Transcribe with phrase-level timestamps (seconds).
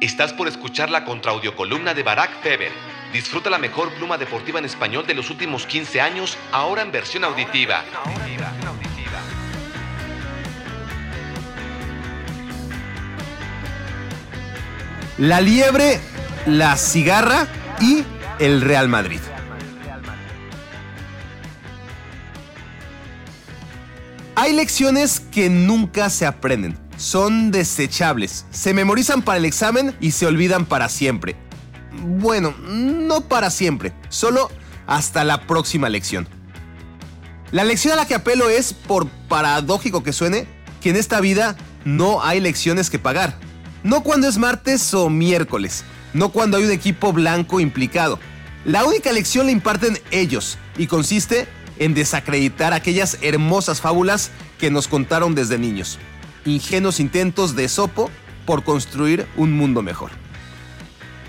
[0.00, 2.70] Estás por escuchar la contraaudiocolumna de Barack Feber.
[3.12, 7.24] Disfruta la mejor pluma deportiva en español de los últimos 15 años, ahora en versión
[7.24, 7.82] auditiva.
[15.18, 15.98] La liebre,
[16.46, 17.48] la cigarra
[17.80, 18.04] y
[18.38, 19.20] el Real Madrid.
[24.36, 26.87] Hay lecciones que nunca se aprenden.
[26.98, 28.44] Son desechables.
[28.50, 31.36] Se memorizan para el examen y se olvidan para siempre.
[32.02, 34.50] Bueno, no para siempre, solo
[34.86, 36.28] hasta la próxima lección.
[37.52, 40.46] La lección a la que apelo es, por paradójico que suene,
[40.80, 43.38] que en esta vida no hay lecciones que pagar.
[43.84, 48.18] No cuando es martes o miércoles, no cuando hay un equipo blanco implicado.
[48.64, 51.46] La única lección la imparten ellos y consiste
[51.78, 55.98] en desacreditar aquellas hermosas fábulas que nos contaron desde niños.
[56.48, 58.10] Ingenuos intentos de sopo
[58.46, 60.10] por construir un mundo mejor.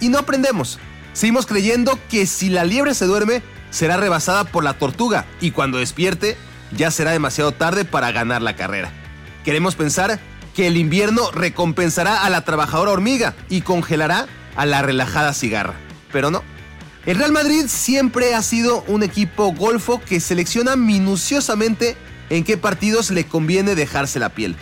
[0.00, 0.78] Y no aprendemos.
[1.12, 5.78] Seguimos creyendo que si la liebre se duerme, será rebasada por la tortuga y cuando
[5.78, 6.36] despierte,
[6.76, 8.90] ya será demasiado tarde para ganar la carrera.
[9.44, 10.18] Queremos pensar
[10.54, 15.74] que el invierno recompensará a la trabajadora hormiga y congelará a la relajada cigarra.
[16.12, 16.42] Pero no.
[17.04, 21.96] El Real Madrid siempre ha sido un equipo golfo que selecciona minuciosamente
[22.30, 24.56] en qué partidos le conviene dejarse la piel.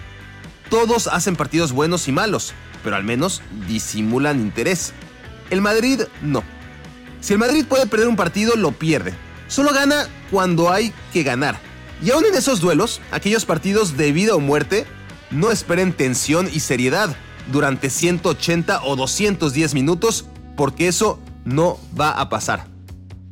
[0.70, 2.54] Todos hacen partidos buenos y malos,
[2.84, 4.92] pero al menos disimulan interés.
[5.50, 6.44] El Madrid no.
[7.20, 9.12] Si el Madrid puede perder un partido, lo pierde.
[9.48, 11.58] Solo gana cuando hay que ganar.
[12.02, 14.86] Y aún en esos duelos, aquellos partidos de vida o muerte,
[15.32, 17.14] no esperen tensión y seriedad
[17.50, 22.66] durante 180 o 210 minutos, porque eso no va a pasar.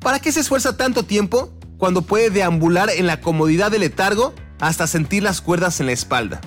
[0.01, 4.89] ¿Para qué se esfuerza tanto tiempo cuando puede deambular en la comodidad del letargo hasta
[4.89, 6.41] sentir las cuerdas en la espalda?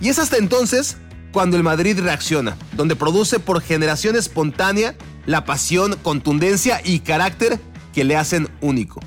[0.00, 0.96] Y es hasta entonces
[1.32, 7.60] cuando el Madrid reacciona, donde produce por generación espontánea la pasión, contundencia y carácter
[7.92, 9.00] que le hacen único.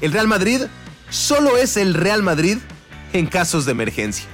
[0.00, 0.62] El Real Madrid
[1.10, 2.58] solo es el Real Madrid
[3.12, 4.26] en casos de emergencia.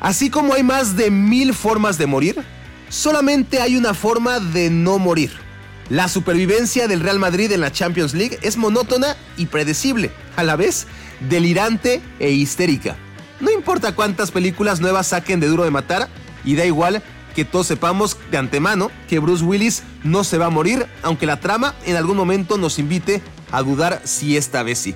[0.00, 2.42] Así como hay más de mil formas de morir,
[2.88, 5.32] solamente hay una forma de no morir.
[5.88, 10.56] La supervivencia del Real Madrid en la Champions League es monótona y predecible, a la
[10.56, 10.86] vez
[11.28, 12.96] delirante e histérica.
[13.42, 16.08] No importa cuántas películas nuevas saquen de Duro de Matar,
[16.44, 17.02] y da igual
[17.34, 21.40] que todos sepamos de antemano que Bruce Willis no se va a morir, aunque la
[21.40, 23.20] trama en algún momento nos invite
[23.50, 24.94] a dudar si esta vez sí.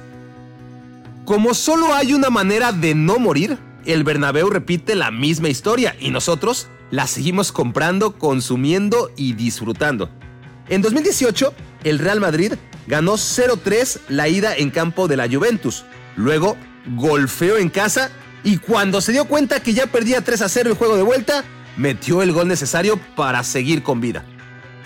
[1.25, 6.11] Como solo hay una manera de no morir, el Bernabéu repite la misma historia y
[6.11, 10.09] nosotros la seguimos comprando, consumiendo y disfrutando.
[10.69, 11.53] En 2018,
[11.83, 12.53] el Real Madrid
[12.87, 15.85] ganó 0-3 la ida en campo de la Juventus.
[16.15, 16.57] Luego,
[16.95, 18.13] golfeó en casa
[18.45, 21.45] y cuando se dio cuenta que ya perdía 3-0 el juego de vuelta,
[21.77, 24.25] metió el gol necesario para seguir con vida.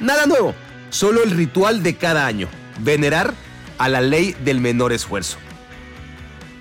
[0.01, 0.55] Nada nuevo,
[0.91, 2.49] solo el ritual de cada año,
[2.81, 3.35] venerar
[3.79, 5.39] a la ley del menor esfuerzo.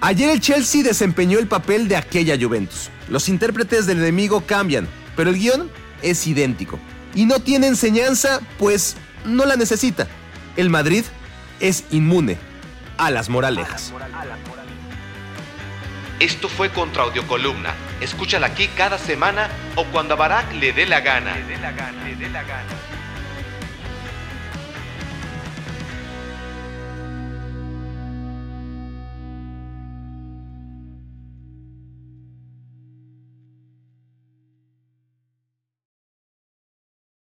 [0.02, 2.90] Ayer el Chelsea desempeñó el papel de aquella Juventus.
[3.10, 5.70] Los intérpretes del enemigo cambian, pero el guion
[6.02, 6.80] es idéntico.
[7.14, 8.96] Y no tiene enseñanza, pues
[9.26, 10.08] no la necesita.
[10.56, 11.04] El Madrid
[11.60, 12.38] es inmune
[12.98, 13.94] a las moralejas.
[16.20, 17.74] Esto fue Contra Columna.
[18.02, 21.36] Escúchala aquí cada semana o cuando a Barack le dé la gana.
[21.36, 22.79] Le dé la gana, le dé la gana.